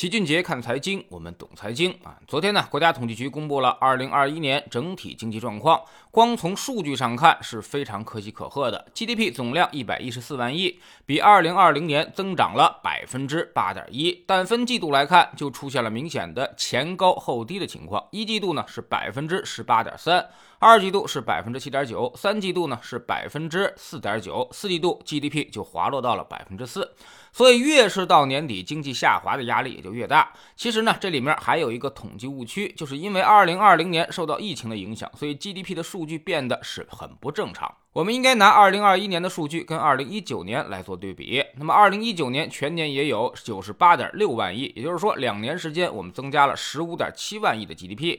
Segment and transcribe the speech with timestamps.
[0.00, 2.16] 齐俊杰看财经，我们懂财经啊。
[2.26, 5.78] 昨天呢，国家统计局公布了二零二一年整体经济状况，
[6.10, 8.86] 光从数据上看是非常可喜可贺的。
[8.94, 14.24] GDP 总量一百一十四万亿，比二零二零年增长了百分之八点一。
[14.26, 18.02] 但分季度来看，就出现了明显的前高后低的情况。
[18.10, 20.26] 一季度呢是百分之十八点三，
[20.60, 26.92] 二季度是百分之七点九，三季度呢是百分之四点九，四季度 GDP 就滑落到了百分之四。
[27.32, 30.30] 所以越是到年底，经济下滑的压力也就越大。
[30.56, 37.74] 其实呢，这里面还有一个统计误区，就是因为二零二零年受到疫情的影响，所以 GDP 的数据变得是很不正常。
[37.94, 41.42] 我们应该拿二零二一年的数据跟二零一九年来做对比。
[41.56, 48.18] 那么二零一九年全年也有九十八点六万亿，也就是说两年时间我们增加了十五点七万亿的 GDP。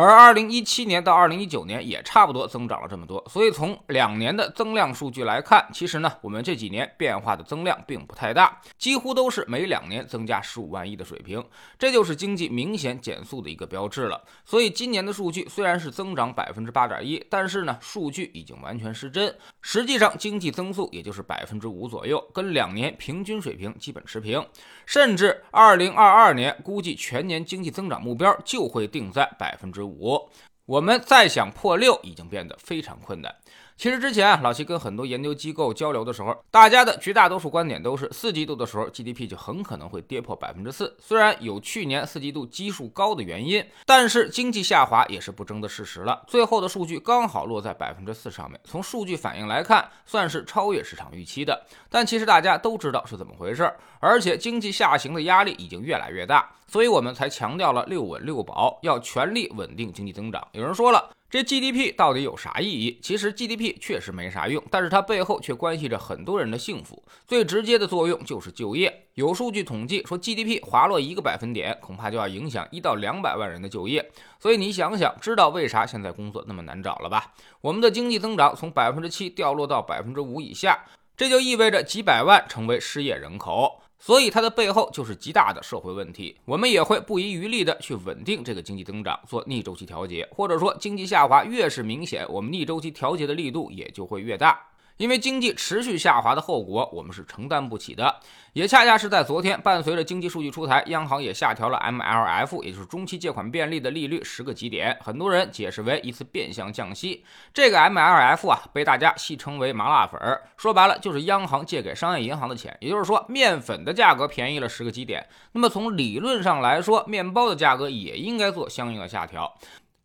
[0.00, 11.44] 而二零一七年到二零一九年也差不多增长了这么多，所以从两年的增量数据来看，其实呢，我们这几年变化的增量并不太大，几乎都是每两年增加十五万亿的水平，
[11.76, 14.22] 这就是经济明显减速的一个标志了。
[14.44, 24.46] 所以今年的数据虽然是增长百分之八点一，但是呢，数据已经完全失真，实际上经济增速也就是百分之五左右，跟两年平均水平基本持平，
[24.86, 29.87] 甚至二零二二年估计全年经济增长目标就会定在百分之。
[29.88, 30.30] 五，
[30.66, 33.34] 我们再想破六已经变得非常困难。
[33.78, 40.96] 其实之前啊，老齐跟很多研究机构交流的时候，大家的绝大多数观点都是四季度的时候 GDP 就很可能会跌破百分之四。
[40.98, 46.24] 虽然有去年四季度基数高的原因，但是经济下滑也是不争的事实了。
[46.26, 51.64] 最后的数据刚好落在百分之四上面，从数据反应来看，算是超越市场预期的。
[51.88, 60.44] 但其实大家都知道是怎么回事，而且经济下行的压力已经越来越大，所以我们才强调了六稳六保，要全力稳定经济增长。
[60.50, 61.10] 有人说了。
[61.30, 62.98] 这 GDP 到底有啥意义？
[63.02, 67.04] 其实 GDP 确实没啥用，但是它背后却关系着很多人的幸福。
[67.26, 69.08] 最直接的作用就是就业。
[69.12, 74.10] 有数据统计说，GDP 滑落一个百分点，恐怕就要影响一到两百万人的就业。
[74.40, 77.34] 所以你想想，知道为啥现在工作那么难找了吧？
[77.60, 80.82] 我们的经济增长从百分之七掉落到百分之五以下，
[81.14, 83.82] 这就意味着几百万成为失业人口。
[83.98, 94.67] 所以它的背后就是极大的社会问题，我们也会不遗余力的去稳定这个经济增长，做逆周期调节，或者说经济下滑越是明显，我们逆周期调节的力度也就会越大。
[94.98, 98.20] 因为经济持续下滑的后果，我们是承担不起的。
[98.52, 104.98] 也恰恰是在昨天，伴随着经济数据出台，央行也下调了 MLF，也就是中期借款便利的利率十个基点。
[105.00, 107.24] 很多人解释为一次变相降息。
[107.54, 112.76] 这个 MLF 啊，被大家戏称为“麻辣粉儿”，说白了就是央行借给商业银行的钱。
[112.80, 119.54] 也就是说，面粉的价格便宜了十个基点，那么从理论上来说，面包的价格也应该做相应的下调。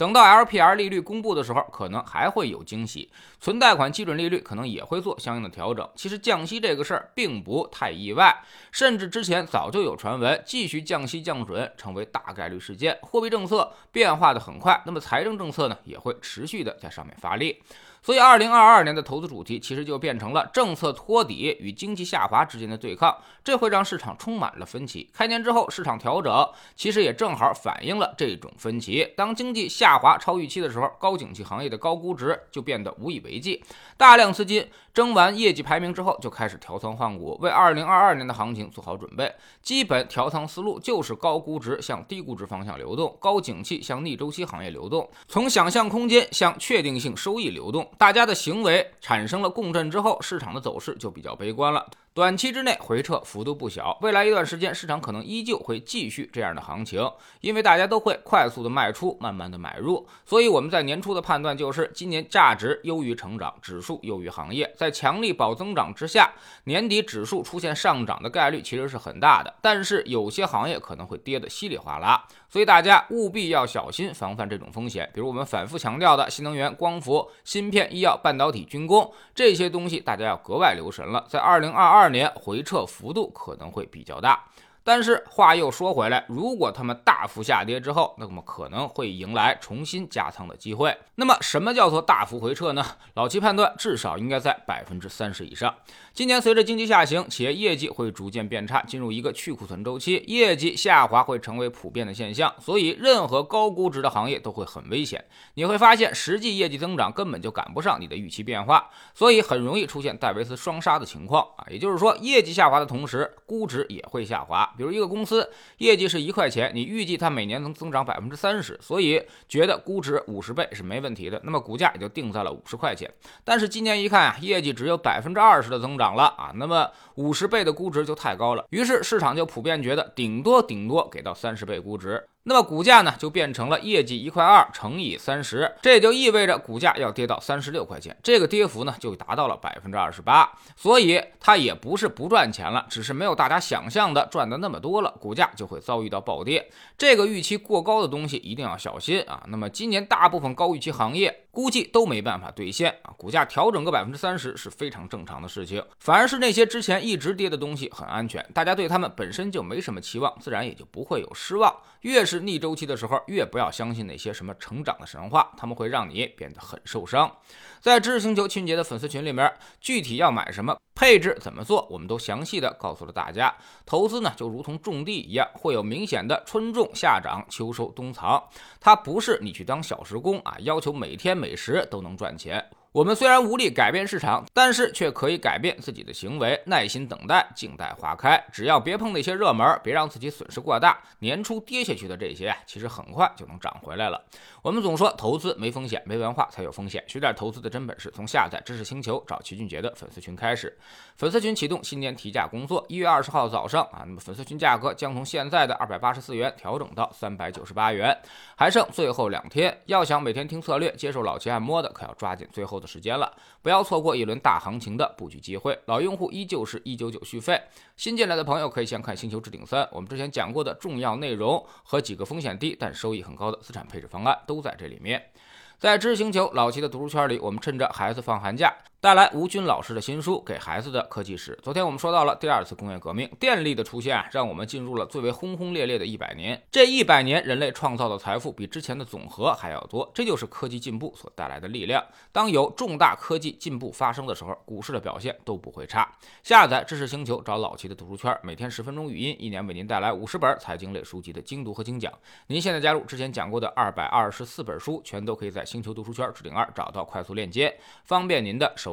[0.03, 3.09] 等到 LPR 利率公布的时候，可能还会有惊喜。
[3.39, 5.89] 存贷款基准利率可能也会做相应的调整。
[5.95, 8.35] 其实降息这个事儿并不太意外，
[8.69, 12.99] 甚至之前早就有传闻继续降息降准成为大概率事件。
[13.01, 17.63] 货币政策变化的很快，那么财政政策呢也会持续的在上面发力。
[18.05, 25.09] 所以，二零二二年的投资主题其实就变成了政策托底与经济下滑之间的对抗，这会让市场充满了分歧。
[25.13, 29.07] 开年之后市场调整，其实也正好反映了这种分歧。
[29.15, 33.63] 当经济下滑超预期的时候，高景气行业的高估值就变得无以为继，
[33.95, 39.33] 大量资金争完业绩排名之后就开始调仓换股，为二零二二年的行情做好准备。
[39.61, 47.89] 基本调仓思路就是高估值向低估值方向流动，高景气向逆周期行业流动，从想象空间向确定性收益流动。
[47.97, 51.89] 大家的行为产生了共振之后，市场的走势就比较悲观了。
[52.15, 57.01] 短期之内回撤幅度不小，未来一段时间市场可能依旧会继续这样的行情，
[57.41, 60.07] 因为大家都会快速的卖出，慢慢的买入。
[60.23, 66.31] 所以我们在年初的判断就是，今年价值优于成长，指数优于行业，在强力保增长之下，
[66.65, 69.51] 年底指数出现上涨的概率其实是很大的。
[69.59, 75.09] 但是有些行业可能会跌得稀里哗啦，所以大家务必要小心防范这种风险。
[75.15, 81.25] 比如我们反复强调的新能源、光伏、芯片、医药、半导体、军工这些东西，大家要格外留神了。
[81.27, 82.02] 在二零二二。
[82.03, 84.43] 二年回撤幅度可能会比较大。
[84.83, 90.97] 但是话又说回来，如果他们大幅下跌之后，那么可能会迎来重新加仓的机会。
[91.15, 92.85] 那么什么叫做大幅回撤呢？
[93.13, 95.73] 老齐判断至少应该在百分之三十以上。
[96.11, 102.53] 今年随着经济下行，企业业绩会逐渐变差，进入一个去库存周期，业绩下滑会成为普遍的现象。
[102.59, 105.23] 所以任何高估值的行业都会很危险。
[105.53, 111.65] 你会发现实际业绩增长根本就赶不上你的预期变化，所以很容易出现戴维斯双杀的情况啊。
[111.69, 114.71] 也就是说，业绩下滑的同时，估值也会下滑。
[114.77, 123.11] 比如一个公司业绩是一块钱，你预计它每年能增长百分之三十，所以觉得估值五十倍是没问题的，那么股价也就定在了五十块钱。
[123.43, 132.23] 但是今年一看啊，业绩只有百分之二十的增长了啊，那么五十倍的估值就太高了，于是市场就普遍觉得顶多顶多给到三十倍估值。
[132.45, 140.51] 那么股价呢，就变成了业绩一块二乘以三十，这也就意味着股价要跌到三十六块钱，这个跌幅呢就达到了百分之二十八。
[140.75, 146.69] 所以它也不是不赚钱了，只是没有大家想象的赚的那么多了，股价就会遭遇到暴跌。
[146.97, 149.41] 这个预期过高的东西一定要小心啊。
[149.47, 155.85] 那么今年大部分高预期行业估计都没办法兑现啊，股价调整个百分之三十是非常正常的事情。
[155.99, 161.71] 反而是那些之前一直跌的东西很安全，大家对他们本身就没什么期望，自然也就不会有失望。
[162.01, 167.31] 越是逆周期的时候，越不要相信那些什么成长的神话，他们会让你变得很受伤。
[167.79, 173.53] 在知识星球清洁的粉丝群里面，具体要买什么，配置怎么做，我们都详细的告诉了大家。
[173.85, 178.41] 投资呢，就如同种地一样，会有明显的春种、夏长、秋收、冬藏，
[178.79, 182.63] 它不是你去当小时工啊，要求每天每时都能赚钱。
[182.93, 188.39] 我们虽然无力改变市场，但是却可以改变自己的行为，耐心等待，静待花开。
[188.51, 190.99] 只要别碰那些热门，别让自己损失过大。
[191.17, 194.23] 年初跌下去的这些啊，其实很快就能涨回来了。
[194.61, 197.03] 我们总说投资没风险，没文化才有风险。
[197.07, 200.77] 学点投资的真本事，从下载知识星球找齐俊杰的粉丝群开始。
[201.17, 208.15] 粉丝群启动新年提价工作，一月二十号早上啊，那么粉丝群价格将从现在的二百八十四元调整到三百九十八元，
[208.55, 209.75] 还剩最后两天。
[209.87, 215.79] 要想每天听策略，接受老齐按摩的，可要抓紧最后的时间了，不要错过一轮大行情的布局机会。
[215.85, 217.59] 老用户依旧是一九九续费，
[217.95, 225.31] 新进来的朋友可以先看《星球置顶三》，我们之前讲过的重要内容和几个风险低但收益很高的资产配置方案都在这里面。
[225.79, 228.75] 在知星球老齐的读书圈里，我们趁着孩子放寒假。
[229.03, 231.53] 带来吴军老师的新书《给孩子的科技史》。
[231.61, 236.63] 昨天我们说到了第二次工业革命，电力的出现啊，让我们进入了最为轰轰烈烈的一百年。
[236.71, 242.01] 这一百年，人类创造的财富比之前的总和还要多，这就是科技进步所带来的力量。
[242.31, 246.09] 当有重大科技进步发生的时候，股市的表现都不会差。
[246.41, 252.09] 下载知识星球，找老齐的读书圈，每天十分钟语音，一年为您带来五十本财经类书籍的精读和精讲。
[252.47, 258.92] 您现在加入之前讲过的二百二十四本书，全都可以在星球读书圈置顶二找到快速链接，方便您的手